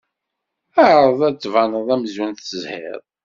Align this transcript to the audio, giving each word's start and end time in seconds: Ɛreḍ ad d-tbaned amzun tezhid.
Ɛreḍ 0.89 1.19
ad 1.27 1.35
d-tbaned 1.35 1.87
amzun 1.95 2.31
tezhid. 2.33 3.01